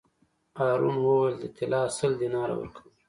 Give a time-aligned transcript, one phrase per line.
[0.59, 2.93] هارون وویل: د طلا سل دیناره ورکووم.